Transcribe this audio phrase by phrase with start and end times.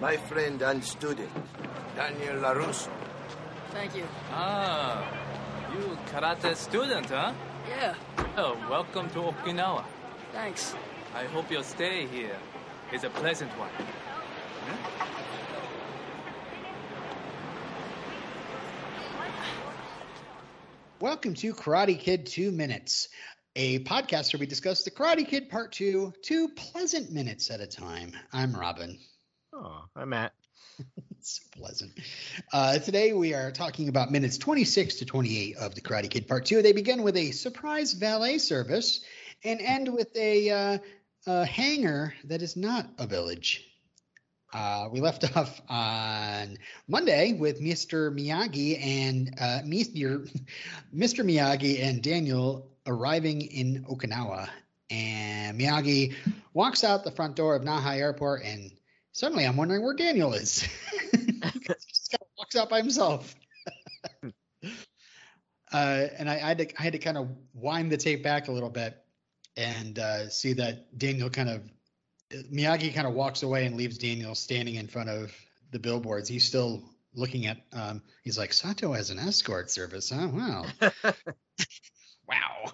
[0.00, 1.30] My friend and student,
[1.96, 2.90] Daniel LaRusso.
[3.70, 4.04] Thank you.
[4.30, 5.04] Ah,
[5.72, 7.32] you karate student, huh?
[7.68, 7.94] Yeah,
[8.36, 9.84] Oh, welcome to Okinawa.
[10.32, 10.74] thanks.
[11.14, 12.36] I hope your stay here
[12.92, 13.70] is a pleasant one.
[21.00, 23.08] Welcome to Karate Kid 2 Minutes,
[23.54, 27.66] a podcast where we discuss the Karate Kid Part 2, two pleasant minutes at a
[27.66, 28.12] time.
[28.32, 28.98] I'm Robin.
[29.58, 30.34] Oh, I'm Matt.
[31.12, 31.92] It's so pleasant.
[32.52, 36.44] Uh, today we are talking about minutes 26 to 28 of the Karate Kid Part
[36.44, 36.60] 2.
[36.60, 39.00] They begin with a surprise valet service
[39.44, 40.78] and end with a, uh,
[41.26, 43.64] a hangar that is not a village.
[44.52, 48.14] Uh, we left off on Monday with Mr.
[48.14, 50.28] Miyagi and uh, Mr.
[50.94, 51.24] Mr.
[51.24, 54.50] Miyagi and Daniel arriving in Okinawa.
[54.90, 56.14] And Miyagi
[56.52, 58.70] walks out the front door of Naha Airport, and
[59.16, 60.60] suddenly I'm wondering where Daniel is.
[61.12, 63.34] he just kind of walks out by himself.
[65.72, 68.48] uh, and I, I, had to, I had to kind of wind the tape back
[68.48, 68.94] a little bit
[69.56, 71.62] and uh, see that Daniel kind of
[72.52, 75.32] Miyagi kind of walks away and leaves Daniel standing in front of
[75.70, 76.28] the billboards.
[76.28, 77.56] He's still looking at.
[77.72, 80.28] Um, he's like Sato has an escort service, huh?
[80.28, 80.66] Wow,
[82.28, 82.72] wow.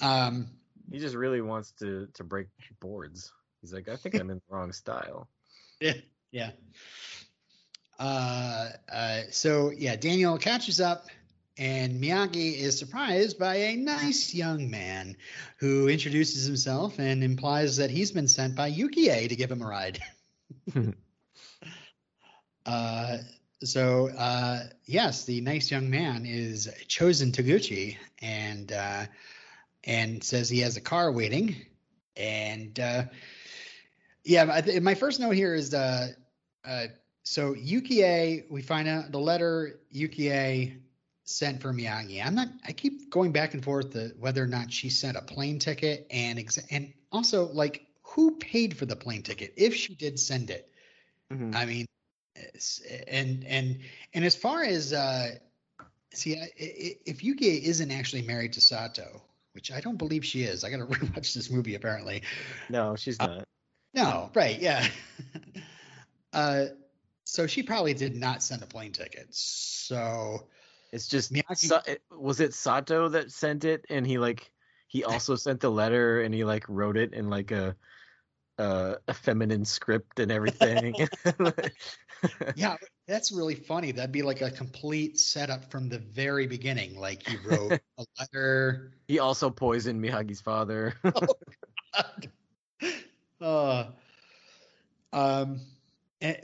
[0.00, 0.48] Um,
[0.90, 2.46] He just really wants to to break
[2.80, 3.32] boards.
[3.60, 5.28] He's like, I think I'm in the wrong style.
[5.80, 5.94] Yeah,
[6.32, 6.50] yeah.
[7.98, 11.06] Uh, uh, so yeah, Daniel catches up,
[11.56, 15.16] and Miyagi is surprised by a nice young man
[15.58, 19.66] who introduces himself and implies that he's been sent by Yukie to give him a
[19.66, 19.98] ride.
[22.66, 23.18] uh,
[23.64, 29.06] so uh, yes, the nice young man is chosen Toguchi, and uh,
[29.82, 31.56] and says he has a car waiting,
[32.16, 33.02] and uh,
[34.28, 36.08] yeah, I th- my first note here is uh,
[36.62, 36.86] uh,
[37.22, 38.44] so Yukie.
[38.50, 40.78] We find out the letter Yukie
[41.24, 42.24] sent for Miyagi.
[42.24, 42.48] I'm not.
[42.66, 46.38] I keep going back and forth whether or not she sent a plane ticket, and
[46.38, 50.70] ex- and also like who paid for the plane ticket if she did send it.
[51.32, 51.54] Mhm.
[51.54, 51.86] I mean,
[53.08, 53.78] and and
[54.12, 55.36] and as far as uh,
[56.12, 59.22] see, if Yukie isn't actually married to Sato,
[59.52, 62.24] which I don't believe she is, I got to rewatch this movie apparently.
[62.68, 63.47] No, she's not.
[63.98, 64.86] No, right, yeah.
[66.32, 66.66] uh,
[67.24, 69.26] so she probably did not send a plane ticket.
[69.30, 70.46] So
[70.92, 74.52] It's just Miyagi- Sa- it- was it Sato that sent it, and he like
[74.86, 77.74] he also sent the letter, and he like wrote it in like a
[78.56, 80.94] uh, a feminine script and everything.
[82.54, 82.76] yeah,
[83.08, 83.90] that's really funny.
[83.90, 86.96] That'd be like a complete setup from the very beginning.
[86.96, 88.92] Like he wrote a letter.
[89.08, 90.94] he also poisoned Miyagi's father.
[93.40, 93.84] Uh,
[95.12, 95.60] um,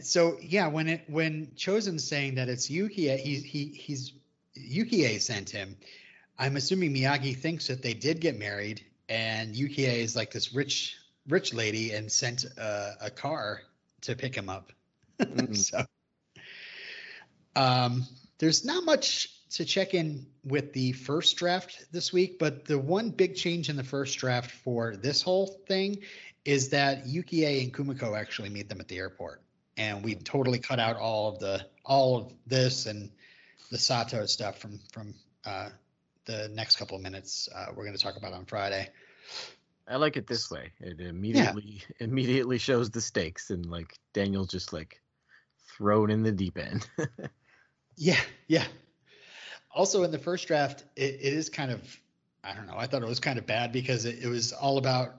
[0.01, 4.13] so yeah, when it when Chosen's saying that it's Yukie, he he he's
[4.57, 5.77] Yukie sent him.
[6.39, 10.97] I'm assuming Miyagi thinks that they did get married, and Yukie is like this rich
[11.29, 13.63] rich lady and sent a, a car
[14.03, 14.73] to pick him up.
[15.21, 15.57] Mhm.
[15.57, 15.85] so,
[17.55, 18.05] um,
[18.39, 23.11] there's not much to check in with the first draft this week, but the one
[23.11, 25.99] big change in the first draft for this whole thing
[26.45, 29.43] is that Yukie and Kumiko actually meet them at the airport,
[29.77, 33.11] and we totally cut out all of the all of this and
[33.71, 35.71] the Sato stuff from from uh,
[36.25, 37.49] the next couple of minutes.
[37.55, 38.89] Uh, we're going to talk about on Friday.
[39.87, 40.73] I like it this way.
[40.81, 45.01] It immediately immediately shows the stakes, and like Daniel's just like
[45.77, 46.87] thrown in the deep end.
[47.97, 48.65] Yeah, yeah.
[49.71, 51.81] Also, in the first draft, it, it is kind of,
[52.43, 54.79] I don't know, I thought it was kind of bad because it, it was all
[54.79, 55.15] about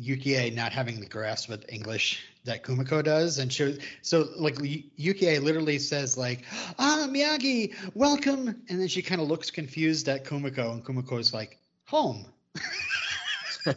[0.00, 3.38] Yukie not having the grasp of English that Kumiko does.
[3.38, 6.44] And shows, so, like, Yu- Yukie literally says, like,
[6.78, 8.48] ah, Miyagi, welcome.
[8.68, 12.26] And then she kind of looks confused at Kumiko, and Kumiko is like, home.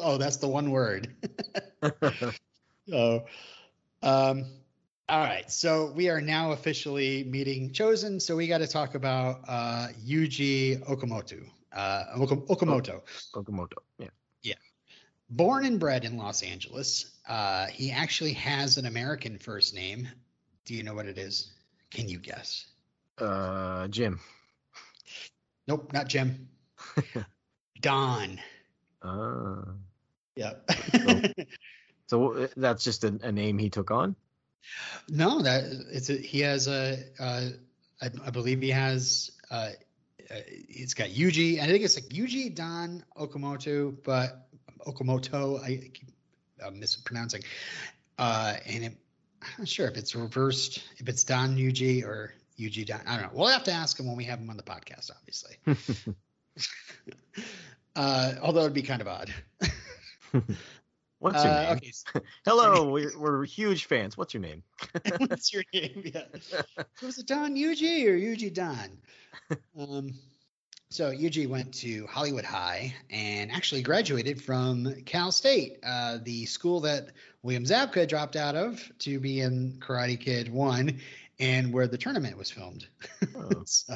[0.00, 1.14] Oh, that's the one word.
[2.88, 3.26] So,
[4.02, 4.44] um,
[5.08, 5.50] all right.
[5.50, 8.18] So we are now officially meeting chosen.
[8.18, 11.46] So we got to talk about uh, Yuji Okamoto.
[11.72, 13.02] Uh, Oka- Okamoto,
[13.34, 13.76] Okamoto.
[13.98, 14.08] Yeah.
[15.30, 17.16] Born and bred in Los Angeles.
[17.28, 20.08] Uh, he actually has an American first name.
[20.64, 21.52] Do you know what it is?
[21.90, 22.66] Can you guess?
[23.18, 24.20] Uh, Jim.
[25.66, 26.48] Nope, not Jim.
[27.80, 28.40] Don.
[29.02, 29.62] Uh,
[30.38, 30.70] Yep.
[32.06, 34.14] so uh, that's just a, a name he took on.
[35.08, 37.48] No, that it's a, he has a, uh,
[38.00, 39.70] I, I believe he has, uh,
[40.30, 41.60] uh, it's got Yuji.
[41.60, 44.47] I think it's like Yuji Don Okamoto, but
[44.86, 45.62] Okamoto.
[45.62, 46.08] I keep
[46.64, 47.42] uh, mispronouncing.
[48.18, 48.96] Uh, and it,
[49.42, 53.00] I'm not sure if it's reversed, if it's Don Yuji or Yuji Don.
[53.06, 53.30] I don't know.
[53.38, 55.56] We'll have to ask him when we have him on the podcast, obviously.
[57.96, 59.32] uh, although it'd be kind of odd.
[61.20, 61.72] What's your Uh, name?
[61.76, 61.92] okay,
[62.44, 64.16] Hello, we're, we're huge fans.
[64.16, 64.62] What's your name?
[65.18, 66.02] What's your name?
[66.04, 66.22] Yeah.
[67.02, 68.98] Was it Don Yuji or Yuji Don?
[69.78, 70.14] Um,
[70.90, 76.80] so Yuji went to Hollywood High and actually graduated from Cal State, uh, the school
[76.80, 77.08] that
[77.42, 81.00] William Zabka dropped out of to be in Karate Kid One,
[81.38, 82.86] and where the tournament was filmed.
[83.36, 83.50] Oh.
[83.66, 83.94] so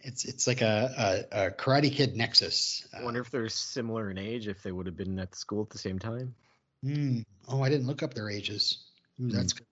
[0.00, 2.86] it's it's like a, a, a Karate Kid nexus.
[2.98, 5.62] I wonder if they're similar in age, if they would have been at the school
[5.62, 6.34] at the same time.
[6.82, 7.20] Hmm.
[7.48, 8.78] Oh, I didn't look up their ages.
[9.20, 9.66] Ooh, that's good.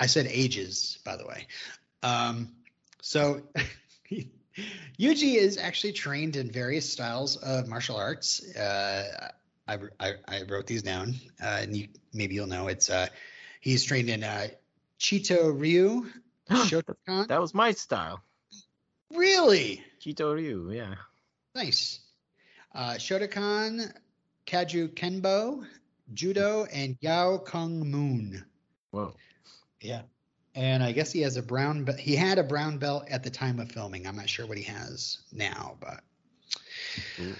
[0.00, 1.46] I said ages, by the way.
[2.02, 2.52] Um,
[3.02, 3.42] so
[4.98, 8.54] Yuji is actually trained in various styles of martial arts.
[8.56, 9.30] Uh,
[9.68, 12.88] I, I, I wrote these down, uh, and you, maybe you'll know it's.
[12.88, 13.08] Uh,
[13.60, 14.48] he's trained in uh,
[14.98, 16.06] Chito Ryu,
[16.50, 17.28] Shotokan.
[17.28, 18.22] That was my style.
[19.12, 20.94] really Chito Ryu, yeah.
[21.54, 22.00] nice.
[22.74, 23.92] Uh, Shotokan,
[24.46, 25.66] Kajukenbo,
[26.14, 28.44] Judo, and Yau Kung Mun.
[28.90, 29.14] Whoa.
[29.80, 30.02] Yeah.
[30.56, 31.98] And I guess he has a brown belt.
[31.98, 34.06] He had a brown belt at the time of filming.
[34.06, 36.00] I'm not sure what he has now, but
[37.16, 37.32] Cool.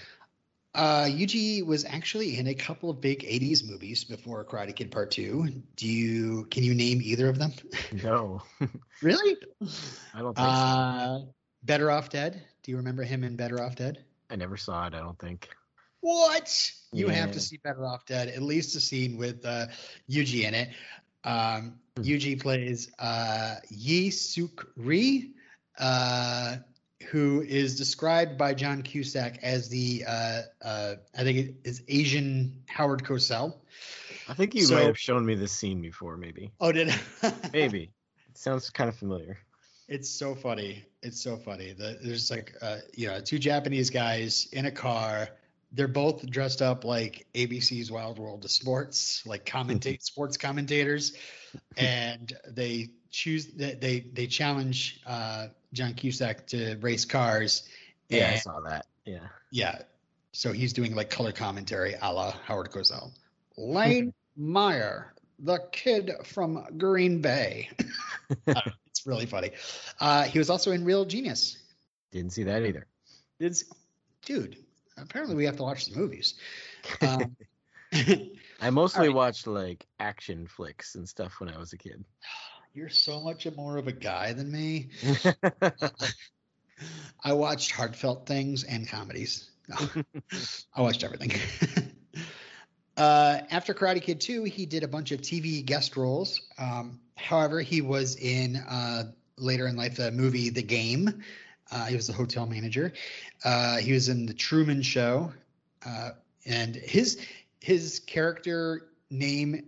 [0.75, 5.09] uh, Yuji was actually in a couple of big 80s movies before Karate Kid Part
[5.11, 5.47] 2.
[5.75, 7.53] Do you can you name either of them?
[8.03, 8.41] No,
[9.01, 9.35] really?
[10.13, 10.43] I don't think so.
[10.43, 11.19] Uh,
[11.63, 12.43] Better Off Dead.
[12.61, 14.03] Do you remember him in Better Off Dead?
[14.29, 14.93] I never saw it.
[14.93, 15.49] I don't think.
[16.01, 16.71] What?
[16.93, 18.27] You have to see Better Off Dead.
[18.27, 19.67] At least a scene with uh,
[20.09, 20.69] Yuji in it.
[21.27, 22.03] Um, Hmm.
[22.03, 25.31] Yuji plays uh, Yee Sook Ree,
[25.79, 26.57] uh,
[27.09, 32.61] who is described by John Cusack as the uh, uh, I think it is Asian
[32.67, 33.55] Howard Cosell.
[34.29, 36.51] I think you So- might have shown me this scene before, maybe.
[36.59, 36.93] Oh, did
[37.53, 37.91] Maybe.
[38.29, 39.39] It sounds kind of familiar.
[39.87, 40.85] It's so funny.
[41.01, 41.71] It's so funny.
[41.73, 45.29] The, there's like, uh, you know, two Japanese guys in a car.
[45.71, 51.13] They're both dressed up like ABC's Wide World of Sports, like commentate sports commentators,
[51.77, 57.67] and they choose they they, they challenge uh, John Cusack to race cars.
[58.09, 58.85] Yeah, I saw that.
[59.05, 59.27] Yeah.
[59.51, 59.79] yeah.
[60.31, 63.11] So he's doing like color commentary a la Howard Cosell.
[63.57, 67.69] Lane Meyer, the kid from Green Bay.
[68.47, 69.51] I it's really funny.
[69.99, 71.57] Uh, he was also in Real Genius.
[72.11, 72.85] Didn't see that either.
[73.39, 73.63] It's,
[74.25, 74.57] dude,
[74.97, 76.35] apparently we have to watch the movies.
[77.01, 77.35] Um,
[78.61, 79.15] I mostly right.
[79.15, 82.03] watched like action flicks and stuff when I was a kid.
[82.73, 84.89] you're so much more of a guy than me.
[87.23, 89.49] I watched heartfelt things and comedies.
[89.67, 89.77] No,
[90.75, 91.31] I watched everything.
[92.95, 96.39] uh, after Karate Kid 2, he did a bunch of TV guest roles.
[96.57, 101.23] Um, however, he was in uh, later in life the movie The Game.
[101.71, 102.93] Uh, he was the hotel manager.
[103.43, 105.31] Uh, he was in The Truman Show.
[105.85, 106.11] Uh,
[106.45, 107.19] and his
[107.59, 109.65] his character name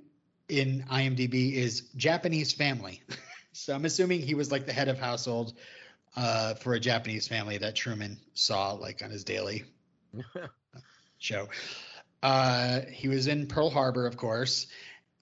[0.47, 3.01] in IMDb is Japanese family.
[3.53, 5.53] so I'm assuming he was like the head of household
[6.15, 9.65] uh, for a Japanese family that Truman saw like on his daily
[11.19, 11.47] show.
[12.21, 14.67] Uh, he was in Pearl Harbor, of course.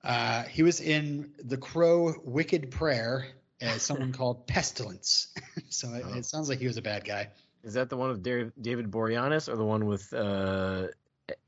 [0.04, 3.28] Uh, he was in The Crow Wicked Prayer
[3.62, 5.28] as someone called Pestilence.
[5.70, 6.14] so it, Oh.
[6.18, 7.30] it sounds like he was a bad guy.
[7.64, 10.88] Is that the one with David Boreanaz or the one with uh,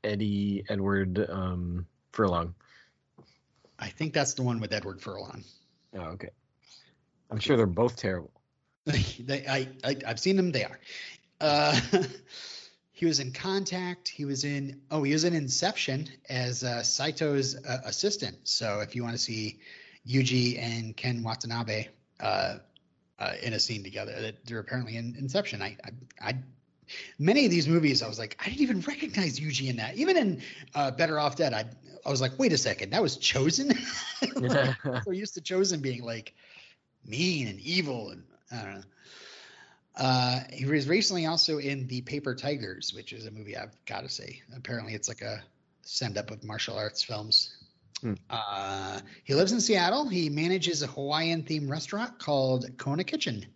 [0.04, 2.54] Eddie Edward um, Furlong?
[3.78, 5.42] I think that's the one with Edward Furlong.
[5.94, 6.28] Oh, okay.
[7.30, 8.32] I'm sure they're both terrible.
[8.84, 10.50] they, I, I, I've seen them.
[10.52, 10.78] They are.
[11.40, 11.80] Uh,
[12.92, 14.08] he was in Contact.
[14.08, 14.80] He was in.
[14.90, 18.36] Oh, he was in Inception as uh, Saito's uh, assistant.
[18.44, 19.60] So if you want to see
[20.06, 21.86] Yuji and Ken Watanabe
[22.20, 22.58] uh,
[23.18, 25.62] uh, in a scene together, that they're apparently in Inception.
[25.62, 26.34] I, I, I,
[27.18, 29.96] many of these movies, I was like, I didn't even recognize Yuji in that.
[29.96, 30.42] Even in
[30.74, 31.64] uh, Better Off Dead, I,
[32.04, 33.68] I was like, wait a second, that was Chosen.
[34.36, 36.34] like, we're used to Chosen being like
[37.06, 38.82] mean and evil and I don't know.
[39.96, 44.00] Uh, he was recently also in The Paper Tigers, which is a movie I've got
[44.00, 44.40] to say.
[44.56, 45.42] Apparently, it's like a
[45.82, 47.54] send up of martial arts films.
[48.00, 48.14] Hmm.
[48.28, 50.08] Uh, he lives in Seattle.
[50.08, 53.46] He manages a Hawaiian themed restaurant called Kona Kitchen,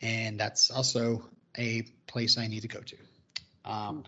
[0.00, 1.24] and that's also
[1.56, 2.96] a place I need to go to.
[3.64, 4.04] Um,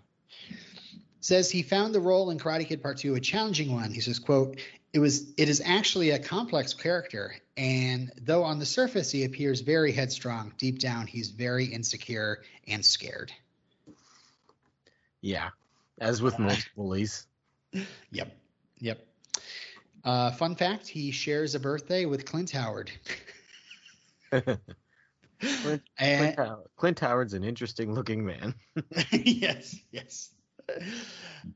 [1.20, 3.92] says he found the role in Karate Kid Part Two a challenging one.
[3.92, 4.58] He says, "quote
[4.92, 9.60] It was it is actually a complex character, and though on the surface he appears
[9.60, 13.32] very headstrong, deep down he's very insecure and scared."
[15.24, 15.48] yeah,
[15.98, 17.26] as with most bullies.
[18.12, 18.32] Yep.
[18.78, 19.04] Yep.
[20.04, 22.90] Uh, fun fact: he shares a birthday with Clint Howard.
[24.30, 24.61] Clint,
[25.99, 28.54] And- Clint, Howard, Clint Howard's an interesting looking man.
[29.12, 30.30] yes, yes.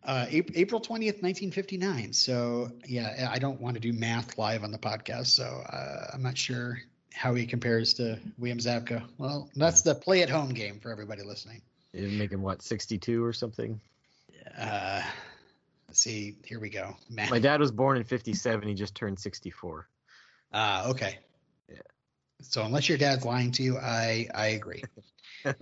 [0.04, 2.12] Uh, April, April 20th, 1959.
[2.12, 6.22] So, yeah, I don't want to do math live on the podcast, so uh, I'm
[6.22, 6.78] not sure
[7.14, 9.02] how he compares to William Zabka.
[9.16, 11.62] Well, that's the play at home game for everybody listening.
[11.94, 13.80] It'd make him what, 62 or something?
[14.58, 15.02] Uh,
[15.88, 16.36] let's see.
[16.44, 16.96] Here we go.
[17.10, 17.30] Math.
[17.30, 18.68] My dad was born in 57.
[18.68, 19.88] He just turned 64.
[20.52, 21.18] Ah, okay.
[21.68, 21.76] Yeah.
[22.42, 24.82] So unless your dad's lying to you, I I agree.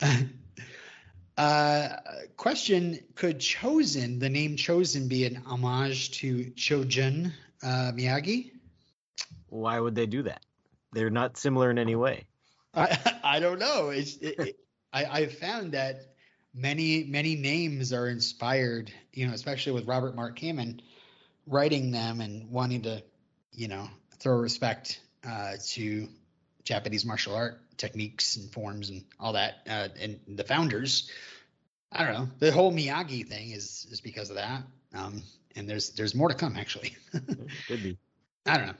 [1.36, 1.88] uh,
[2.36, 8.52] question: Could Chosen, the name Chosen, be an homage to Chojun uh, Miyagi?
[9.48, 10.42] Why would they do that?
[10.92, 12.26] They're not similar in any way.
[12.74, 13.90] I I don't know.
[13.90, 14.56] It's, it, it,
[14.92, 16.11] I I've found that
[16.54, 20.80] many many names are inspired, you know, especially with Robert Mark Kamen
[21.46, 23.02] writing them and wanting to,
[23.52, 26.08] you know, throw respect uh, to
[26.64, 29.54] Japanese martial art techniques and forms and all that.
[29.68, 31.10] Uh, and the founders,
[31.90, 34.62] I don't know, the whole Miyagi thing is is because of that.
[34.94, 35.22] Um,
[35.56, 36.96] and there's there's more to come actually.
[37.66, 37.98] Could be.
[38.46, 38.74] I don't know.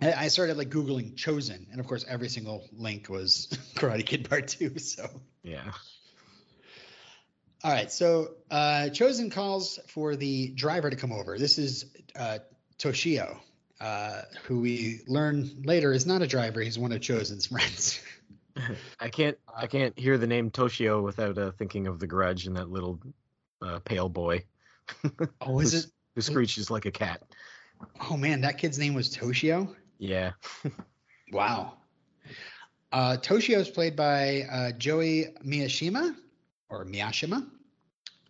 [0.00, 4.28] I I started like Googling Chosen, and of course, every single link was Karate Kid
[4.28, 4.78] Part Two.
[4.78, 5.08] So,
[5.42, 5.72] Yeah.
[7.64, 7.90] All right.
[7.90, 11.38] So, uh, Chosen calls for the driver to come over.
[11.38, 11.86] This is
[12.16, 12.38] uh,
[12.78, 13.36] Toshio,
[13.80, 16.60] uh, who we learn later is not a driver.
[16.60, 18.00] He's one of Chosen's friends.
[19.00, 22.56] I can't I can't hear the name Toshio without uh, thinking of the Grudge and
[22.56, 23.00] that little
[23.62, 24.44] uh, pale boy
[25.40, 25.86] oh, is it?
[26.14, 27.22] who screeches like a cat.
[28.10, 29.74] Oh man, that kid's name was Toshio.
[29.98, 30.32] Yeah.
[31.32, 31.74] Wow.
[32.90, 36.16] Uh, Toshio is played by uh, Joey Miyashima
[36.68, 37.46] or Miyashima.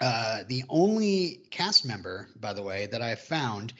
[0.00, 3.72] Uh, the only cast member, by the way, that I've found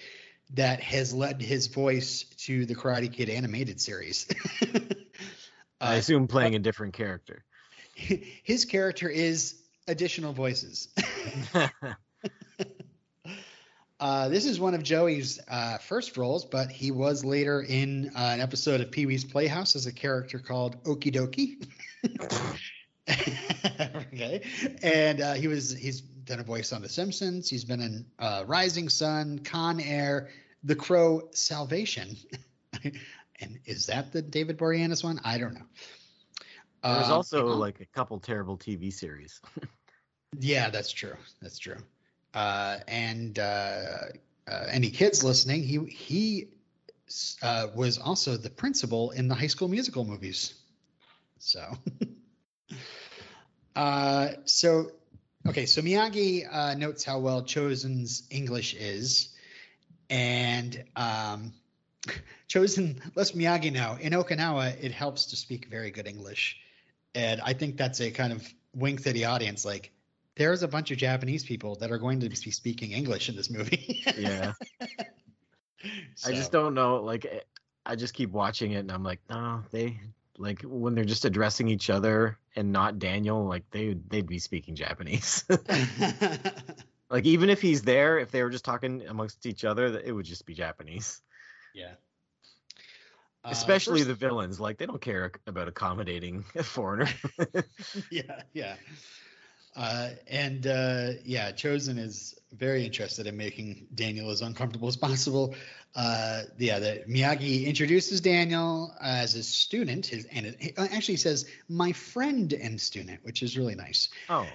[0.55, 4.27] that has led his voice to the Karate Kid animated series.
[5.81, 7.45] I uh, assume playing a different character.
[7.95, 10.89] his character is additional voices.
[14.01, 18.31] Uh, this is one of Joey's uh, first roles, but he was later in uh,
[18.33, 21.67] an episode of Pee Wee's Playhouse as a character called Okie Dokie.
[24.21, 24.43] Okay,
[24.83, 27.49] and uh, he was he's done a voice on The Simpsons.
[27.49, 30.29] He's been in uh, Rising Sun, Con Air,
[30.65, 32.17] The Crow, Salvation.
[33.41, 35.21] and is that the David Boreanaz one?
[35.25, 35.67] I don't know.
[36.91, 39.41] There's Uh, also like a couple terrible TV series.
[40.39, 41.17] Yeah, that's true.
[41.41, 41.79] That's true.
[42.35, 43.83] Uh, and uh,
[44.47, 46.49] uh, any kids listening, he he
[47.43, 50.55] uh, was also the principal in the High School Musical movies.
[51.39, 51.61] So,
[53.79, 54.91] uh, so
[55.47, 55.67] okay.
[55.67, 59.29] So Miyagi uh, notes how well Chosen's English is,
[60.11, 61.53] and um,
[62.49, 66.59] Chosen lets Miyagi know in Okinawa it helps to speak very good English,
[67.15, 69.93] and I think that's a kind of wink to the audience, like
[70.37, 73.51] there's a bunch of Japanese people that are going to be speaking English in this
[73.51, 74.03] movie.
[74.17, 74.53] yeah.
[76.25, 77.03] I just don't know.
[77.03, 77.45] Like,
[77.85, 79.99] I just keep watching it, and I'm like, no, they
[80.39, 83.45] like when they're just addressing each other and not Daniel.
[83.47, 85.45] Like they they'd be speaking Japanese.
[87.11, 90.27] like even if he's there, if they were just talking amongst each other, it would
[90.27, 91.21] just be Japanese.
[91.75, 91.93] yeah.
[93.45, 94.59] Uh, Especially first- the villains.
[94.61, 97.09] Like they don't care about accommodating a foreigner.
[98.11, 98.75] yeah, yeah.
[99.77, 105.55] Uh, and uh, yeah, Chosen is very interested in making Daniel as uncomfortable as possible.
[105.95, 111.47] Uh, yeah, the, Miyagi introduces Daniel as a student, his, and it, uh, actually says
[111.69, 114.09] my friend and student, which is really nice.
[114.29, 114.47] oh,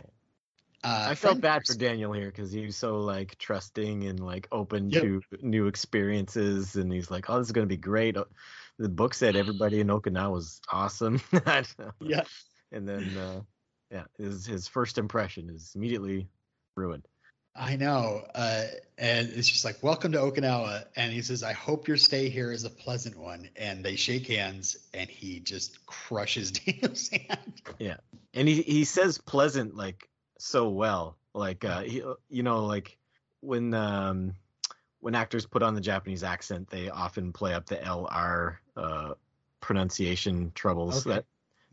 [0.83, 4.47] Uh, I felt bad for Daniel here because he was so like trusting and like
[4.51, 5.01] open Yep.
[5.03, 8.27] to new experiences, and he's like, "Oh, this is gonna be great." Oh,
[8.79, 11.21] The book said everybody in Okinawa was awesome.
[12.01, 12.23] Yeah,
[12.73, 13.41] and then uh,
[13.93, 16.27] yeah, his his first impression is immediately
[16.75, 17.07] ruined.
[17.55, 18.25] I know.
[18.33, 18.65] Uh,
[18.97, 20.85] and it's just like, welcome to Okinawa.
[20.95, 23.49] And he says, I hope your stay here is a pleasant one.
[23.55, 27.61] And they shake hands, and he just crushes Daniel's hand.
[27.79, 27.97] Yeah,
[28.33, 30.09] and he he says pleasant like
[30.39, 32.97] so well, like uh, he, you know, like
[33.41, 34.33] when um
[34.99, 39.13] when actors put on the Japanese accent, they often play up the LR uh,
[39.61, 41.15] pronunciation troubles Okay.
[41.15, 41.25] that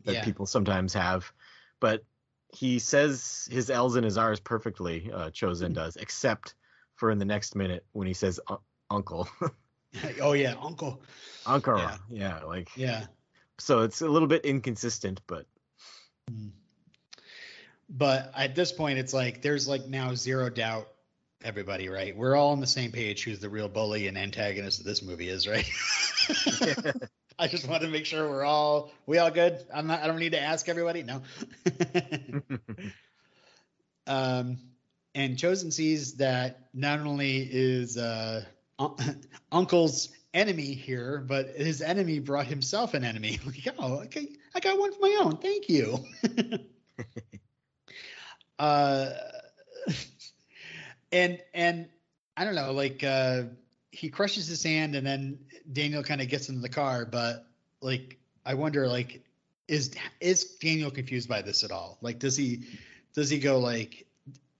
[0.05, 0.23] that Yeah.
[0.23, 1.31] people sometimes have,
[1.79, 2.03] but
[2.53, 5.11] he says his L's and his R's perfectly.
[5.13, 6.55] Uh, Chosen does, except
[6.95, 8.57] for in the next minute when he says "un-
[8.89, 9.27] uncle,
[10.21, 11.01] oh, yeah, Uncle.
[11.45, 11.77] uncle.
[11.77, 11.97] Yeah.
[12.09, 12.43] Yeah.
[12.43, 13.05] like Yeah.
[13.59, 15.45] so it's a little bit inconsistent, but
[17.89, 20.87] But at this point, it's like there's like now zero doubt
[21.43, 22.15] everybody, right?
[22.15, 25.27] We're all on the same page who's the real bully and antagonist of this movie
[25.29, 25.67] is, right?
[27.39, 29.63] I just want to make sure we're all we all good.
[29.73, 31.03] I'm not I don't need to ask everybody.
[31.03, 31.21] No.
[34.07, 34.57] um
[35.15, 38.43] and Chosen sees that not only is uh
[38.79, 39.21] un-
[39.51, 43.39] uncle's enemy here, but his enemy brought himself an enemy.
[43.45, 45.37] Like, oh, okay, I got one of my own.
[45.37, 45.97] Thank you.
[48.59, 49.09] uh
[51.11, 51.89] and and
[52.37, 53.43] I don't know, like uh
[53.91, 55.39] he crushes his hand and then
[55.71, 57.45] Daniel kind of gets into the car, but
[57.81, 59.23] like I wonder like
[59.67, 61.97] is is Daniel confused by this at all?
[62.01, 62.63] Like does he
[63.13, 64.07] does he go like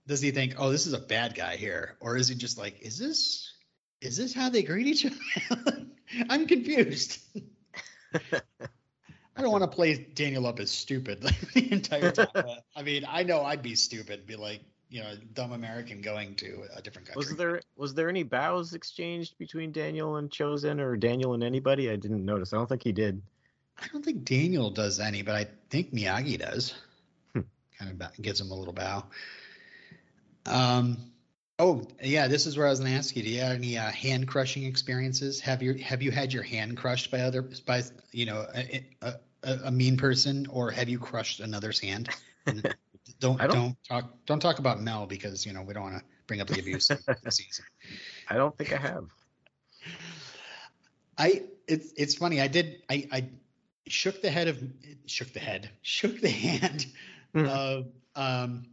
[0.06, 2.80] does he think, "Oh, this is a bad guy here?" Or is he just like,
[2.80, 3.52] "Is this
[4.00, 5.86] is this how they greet each other?"
[6.28, 7.20] I'm confused.
[9.34, 11.22] I don't want to play Daniel up as stupid
[11.54, 12.58] the entire time.
[12.76, 14.60] I mean, I know I'd be stupid, be like,
[14.92, 17.18] you know, dumb American going to a different country.
[17.18, 21.88] Was there was there any bows exchanged between Daniel and Chosen or Daniel and anybody?
[21.90, 22.52] I didn't notice.
[22.52, 23.22] I don't think he did.
[23.78, 26.74] I don't think Daniel does any, but I think Miyagi does.
[27.32, 27.40] Hmm.
[27.78, 29.04] Kind of gives him a little bow.
[30.44, 30.98] Um.
[31.58, 33.22] Oh yeah, this is where I was going to ask you.
[33.22, 35.40] Do you have any uh, hand crushing experiences?
[35.40, 39.14] Have you have you had your hand crushed by other by you know a, a,
[39.42, 42.10] a a mean person, or have you crushed another's hand?
[43.22, 46.04] Don't, don't don't- talk don't talk about Mel because you know we don't want to
[46.26, 46.90] bring up the abuse
[47.30, 47.64] season.
[48.30, 49.04] I don't think I have.
[51.18, 52.40] I it's it's funny.
[52.40, 53.28] I did I I
[53.86, 54.62] shook the head of
[55.06, 56.86] shook the head shook the hand
[57.34, 57.46] Hmm.
[57.46, 58.66] of um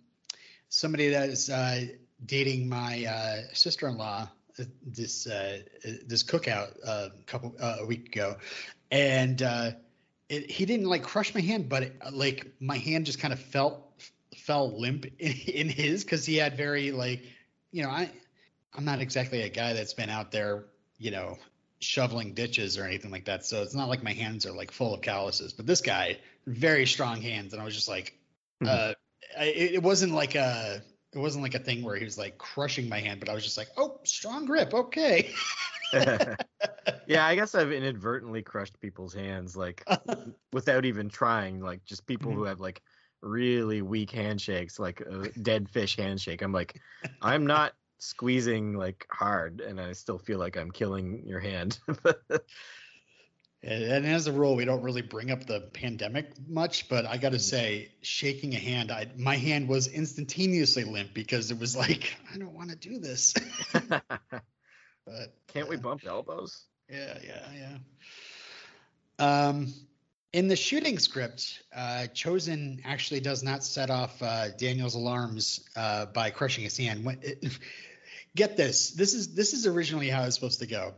[0.68, 1.86] somebody that is uh,
[2.26, 4.28] dating my uh, sister-in-law
[4.60, 8.36] uh, this uh, uh, this cookout uh, a couple uh, a week ago,
[8.92, 9.72] and uh,
[10.28, 13.40] it, he didn't like crush my hand, but it, like my hand just kind of
[13.40, 13.89] felt
[14.38, 17.24] fell limp in, in his because he had very like
[17.72, 18.12] you know I
[18.74, 20.66] I'm not exactly a guy that's been out there
[20.98, 21.38] you know
[21.80, 23.46] shoveling ditches or anything like that.
[23.46, 25.54] So it's not like my hands are like full of calluses.
[25.54, 28.18] But this guy, very strong hands, and I was just like,
[28.62, 28.68] Mhm.
[28.68, 28.94] uh,
[29.38, 30.82] I, it it wasn't like a
[31.14, 33.44] it wasn't like a thing where he was like crushing my hand, but I was
[33.44, 35.34] just like, oh, strong grip, okay.
[37.08, 39.86] yeah, I guess I've inadvertently crushed people's hands like
[40.54, 41.62] without even trying.
[41.62, 42.82] Like just people who have like
[43.22, 46.42] really weak handshakes, like a dead fish handshake.
[46.42, 46.80] I'm like,
[47.22, 51.80] I'm not squeezing like hard, and I still feel like I'm killing your hand.
[53.62, 57.34] And as a rule, we don't really bring up the pandemic much, but I got
[57.34, 62.16] to say, shaking a hand, I my hand was instantaneously limp because it was like,
[62.34, 63.34] I don't want to do this.
[63.90, 66.64] but Can't we bump elbows?
[66.90, 67.78] Yeah, yeah,
[69.20, 69.48] yeah.
[69.48, 69.74] Um,
[70.34, 76.06] in the shooting script, uh, Chosen actually does not set off uh, Daniel's alarms uh,
[76.08, 77.04] by crushing his hand.
[77.04, 77.20] When,
[78.36, 80.94] get this: this is this is originally how it's supposed to go.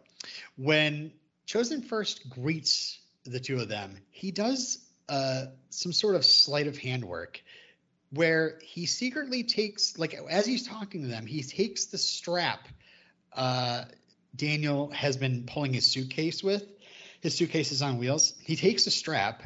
[0.57, 1.11] When
[1.45, 6.77] Chosen first greets the two of them, he does uh, some sort of sleight of
[6.77, 7.41] hand work
[8.11, 12.67] where he secretly takes, like, as he's talking to them, he takes the strap
[13.33, 13.85] uh,
[14.35, 16.65] Daniel has been pulling his suitcase with.
[17.21, 18.33] His suitcase is on wheels.
[18.43, 19.43] He takes a strap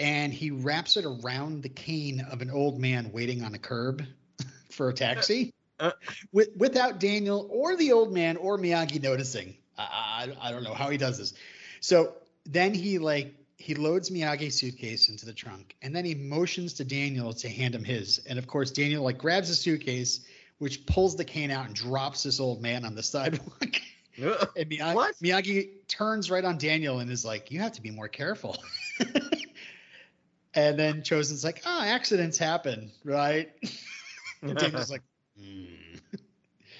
[0.00, 4.04] and he wraps it around the cane of an old man waiting on a curb
[4.70, 5.92] for a taxi Uh.
[6.32, 9.54] with, without Daniel or the old man or Miyagi noticing.
[9.76, 11.34] I, I, I don't know how he does this.
[11.80, 12.14] So
[12.46, 16.84] then he like he loads Miyagi's suitcase into the trunk and then he motions to
[16.84, 18.18] Daniel to hand him his.
[18.26, 20.20] And of course Daniel like grabs the suitcase,
[20.58, 23.62] which pulls the cane out and drops this old man on the sidewalk.
[24.56, 25.14] And Miyagi, What?
[25.22, 28.56] Miyagi turns right on Daniel and is like, "You have to be more careful."
[30.54, 33.50] and then Chosen's like, "Ah, accidents happen, right?"
[34.42, 35.02] and Daniel's like,
[35.38, 35.96] "Hmm."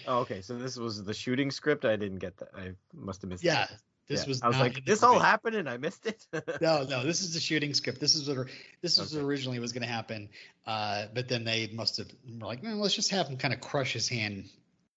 [0.07, 0.41] Oh, okay.
[0.41, 1.85] So this was the shooting script.
[1.85, 2.49] I didn't get that.
[2.57, 3.45] I must have missed.
[3.45, 3.73] "Yeah, that.
[4.09, 4.29] this Yeah.
[4.29, 6.27] was." I was like, this all movie." happened and I missed it.
[6.61, 8.01] No, no, this is the shooting script.
[8.01, 8.49] This is what
[8.81, 9.25] this was Okay.
[9.25, 10.29] originally was going to happen,
[10.67, 12.09] uh, but then they must have
[12.41, 14.49] were like, "No, let's just have him kind of crush his hand."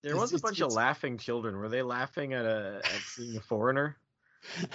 [0.04, 1.56] There It's- was a it's- bunch of it's- laughing children.
[1.58, 3.98] Were they laughing at a at seeing a foreigner?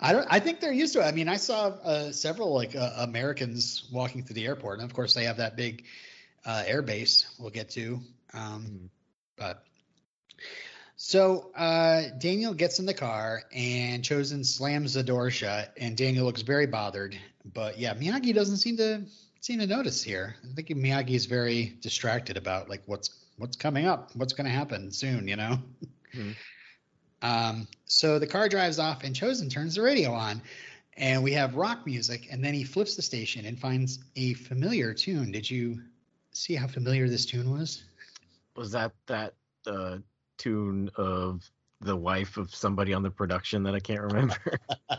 [0.00, 0.26] I don't.
[0.30, 1.04] I think they're used to it.
[1.04, 4.94] I mean, I saw uh, several like uh, Americans walking through the airport, and of
[4.94, 5.84] course they have that big
[6.44, 7.26] uh, air base.
[7.38, 8.00] We'll get to,
[8.34, 8.88] um, Mhm.
[9.36, 9.64] but
[10.96, 16.24] so uh, Daniel gets in the car, and Chosen slams the door shut, and Daniel
[16.26, 17.16] looks very bothered.
[17.54, 19.02] But yeah, Miyagi doesn't seem to
[19.40, 20.36] seem to notice here.
[20.50, 23.10] I think Miyagi is very distracted about like what's
[23.42, 25.28] what's coming up, what's going to happen soon.
[25.28, 25.58] You know.
[26.14, 26.34] Mhm.
[27.24, 30.42] Um, so the car drives off, and Chosen turns the radio on,
[30.96, 34.92] and we have rock music, and then he flips the station and finds a familiar
[34.92, 35.30] tune.
[35.30, 35.80] Did you
[36.32, 37.84] see how familiar this tune was?
[38.56, 39.34] was that that
[39.66, 39.98] uh,
[40.36, 41.48] tune of
[41.80, 44.58] the wife of somebody on the production that I can't remember?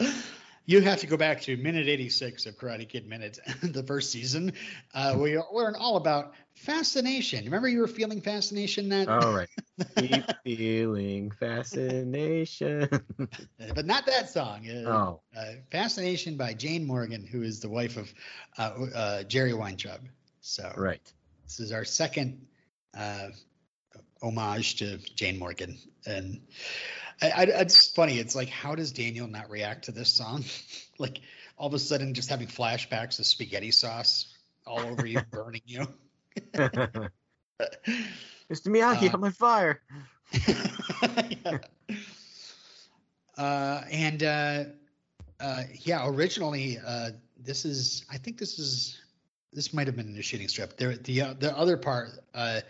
[0.66, 4.52] you have to go back to minute 86 of Karate Kid Minute, the first season.
[4.94, 7.44] Uh, we learn all about fascination.
[7.44, 9.08] Remember, you were feeling fascination that?
[9.08, 9.48] All right.
[9.96, 12.88] Keep feeling fascination.
[13.74, 14.68] but not that song.
[14.68, 15.20] Uh, Oh.
[15.36, 18.12] uh, fascination by Jane Morgan, who is the wife of
[18.58, 20.00] uh, uh, Jerry Weintraub.
[20.40, 21.00] So right.
[21.44, 22.46] this is our second
[22.96, 23.28] uh,
[24.24, 26.40] homage to Jane Morgan, and
[27.22, 28.18] I, I, it's funny.
[28.18, 30.44] It's like, how does Daniel not react to this song?
[30.98, 31.20] like
[31.56, 34.34] all of a sudden, just having flashbacks of spaghetti sauce
[34.66, 35.86] all over you, burning you.
[36.54, 37.10] Mr.
[38.50, 39.80] Miyagi, Uh, I'm on fire.
[40.32, 41.58] yeah.
[43.36, 44.64] Uh, and uh,
[45.40, 49.00] uh, yeah, originally uh, this is I think this is
[49.52, 50.76] this might have been in the shooting strip.
[50.76, 52.60] There, the uh, the other part, uh,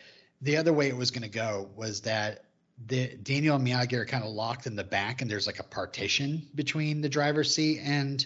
[0.45, 2.45] the other way it was going to go was that
[2.87, 5.65] the Daniel and Miyagi are kind of locked in the back, and there's like a
[5.65, 8.25] partition between the driver's seat and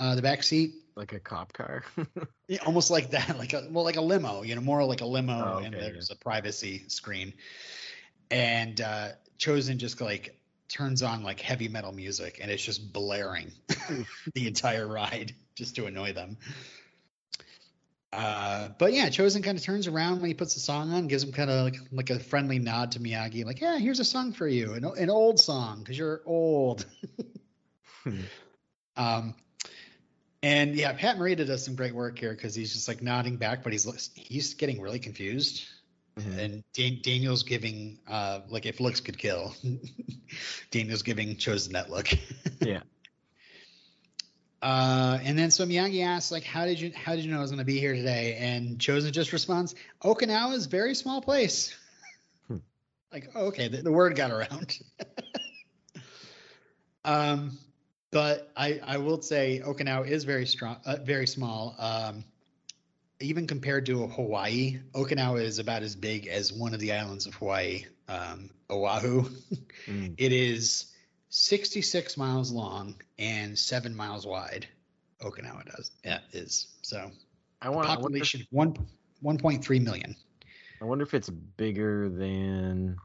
[0.00, 0.74] uh, the back seat.
[0.96, 1.84] Like a cop car.
[2.46, 5.06] Yeah, almost like that, like a well, like a limo, you know, more like a
[5.06, 7.32] limo, Oh, and okay, there's a privacy screen.
[8.30, 10.38] And uh, Chosen just like
[10.68, 13.50] turns on like heavy metal music, and it's just blaring
[14.34, 16.36] the entire ride just to annoy them.
[18.14, 21.24] Uh, but yeah, Chosen kind of turns around when he puts the song on, gives
[21.24, 24.32] him kind of like, like a friendly nod to Miyagi, like, "Yeah, here's a song
[24.32, 26.86] for you, an, an old song because you're old."
[28.04, 28.20] Hmm.
[28.96, 29.34] um,
[30.42, 33.64] and yeah, Pat Morita does some great work here because he's just like nodding back,
[33.64, 35.64] but he's he's getting really confused.
[36.16, 36.38] Mhm.
[36.38, 39.54] And Dan- Daniel's giving, uh, like if looks could kill,
[40.70, 42.08] Daniel's giving Chosen that look.
[42.60, 42.80] Yeah.
[44.64, 47.42] Uh, and then so Miyagi asks, like, how did you how did you know I
[47.42, 48.38] was going to be here today?
[48.40, 51.76] And Chosen just responds, Okinawa is a very small place.
[52.48, 52.56] Hmm.
[53.12, 54.78] like, okay, the, the word got around.
[57.04, 57.58] um,
[58.10, 61.74] but I I will say Okinawa is very strong, uh, very small.
[61.78, 62.24] Um,
[63.20, 67.34] even compared to Hawaii, Okinawa is about as big as one of the islands of
[67.34, 69.28] Hawaii, um, Oahu.
[69.86, 70.14] Mm.
[70.16, 70.93] It is
[71.36, 74.68] 66 miles long and seven miles wide.
[75.20, 75.90] Okinawa does.
[76.04, 76.68] Yeah, is.
[76.82, 77.10] So
[77.60, 77.88] I want.
[77.88, 78.74] I wonder, population one
[79.24, 80.14] 1.3 million.
[80.80, 82.96] I wonder if it's bigger than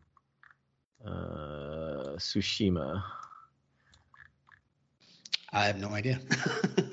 [1.04, 3.02] uh, Tsushima.
[5.52, 6.20] I have no idea.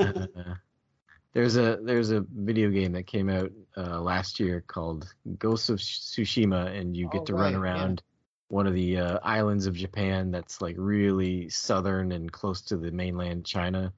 [0.00, 0.26] Uh,
[1.34, 5.80] there's a there's a video game that came out uh, last year called Ghost of
[5.80, 7.58] Tsushima, and you get Oh, to run right, yeah.
[7.58, 8.02] around
[8.48, 12.90] one of the uh, islands of Japan that's like really southern and close to the
[12.90, 13.92] mainland China.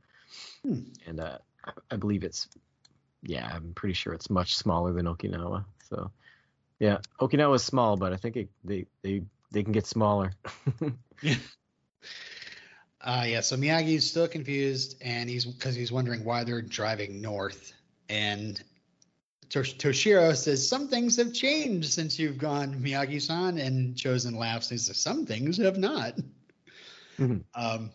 [0.63, 0.81] Hmm.
[1.07, 1.39] And uh,
[1.91, 2.49] I- believe it's
[3.23, 5.65] yeah, I'm pretty sure it's much smaller than Okinawa.
[5.89, 6.11] So
[6.79, 10.33] yeah, Okinawa is small, but I think it, they they they can get smaller.
[11.23, 11.35] yeah.
[13.01, 17.73] Uh, yeah, so Miyagi's still confused, and he's because he's wondering why they're driving north.
[18.09, 18.61] And
[19.51, 23.59] Toshiro says some things have changed since you've gone, Miyagi-san.
[23.59, 24.71] And Chosen laughs.
[24.71, 26.15] And he says some things have not.
[27.19, 27.43] Mhm.
[27.55, 27.91] Um,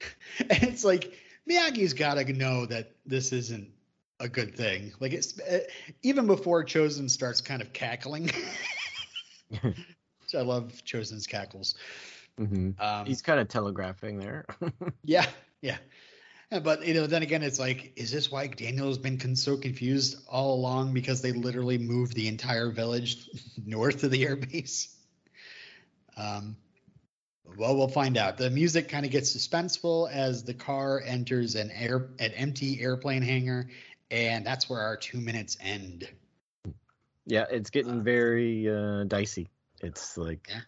[0.38, 1.12] and it's like
[1.48, 3.68] Miyagi's got to know that this isn't
[4.20, 4.92] a good thing.
[5.00, 5.60] Like it's uh,
[6.02, 8.30] even before Chosen starts kind of cackling.
[10.34, 11.74] I love Chosen's cackles.
[12.38, 14.46] hmm Um, He's kind of telegraphing there.
[15.04, 15.26] Yeah,
[15.60, 15.78] yeah.
[16.52, 19.56] Uh, But you know, then again, it's like, is this why Daniel's been con- so
[19.56, 20.92] confused all along?
[20.92, 23.28] Because they literally moved the entire village
[23.66, 24.94] north of the airbase.
[26.16, 26.56] Um,
[27.56, 28.36] well, we'll find out.
[28.36, 33.22] The music kind of gets suspenseful as the car enters an air an empty airplane
[33.22, 33.68] hangar,
[34.10, 36.08] and that's where our two minutes end.
[37.26, 39.48] Yeah, it's getting very uh, dicey.
[39.80, 40.60] It's like Yeah.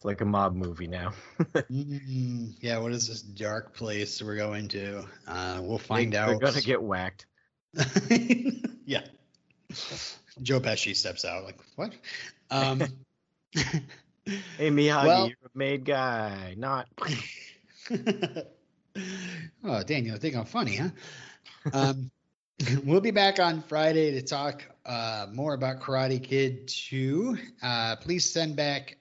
[0.00, 1.12] It's like a mob movie now.
[1.70, 5.04] Mm, yeah, what is this dark place we're going to?
[5.28, 6.28] Uh, we'll find they, out.
[6.28, 7.26] They're gonna get whacked.
[8.86, 9.02] yeah.
[10.40, 11.92] Joe Pesci steps out like, what?
[12.50, 12.82] Um,
[14.56, 16.88] Hey Miyagi, Well- you're a made guy, not.
[19.64, 20.88] oh, Daniel, I think I'm funny, huh?
[21.74, 22.10] Um,
[22.84, 27.36] we'll be back on Friday to talk uh, more about Karate Kid 2.
[27.62, 28.96] Uh, please send back,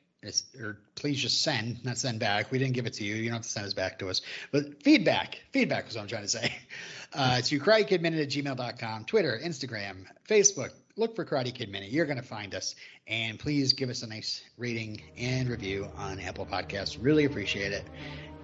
[0.59, 2.51] or please just send, not send back.
[2.51, 3.15] We didn't give it to you.
[3.15, 4.21] You don't have to send us back to us.
[4.51, 6.53] But feedback, feedback is what I'm trying to say.
[7.11, 10.69] Uh, to Karate Kid Minute at gmail.com, Twitter, Instagram, Facebook.
[10.95, 11.89] Look for Karate Kid Minute.
[11.89, 12.75] You're going to find us.
[13.07, 16.99] And please give us a nice rating and review on Apple Podcasts.
[17.01, 17.83] Really appreciate it.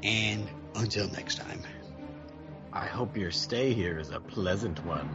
[0.01, 1.61] And until next time.
[2.73, 5.07] I hope your stay here is a pleasant one.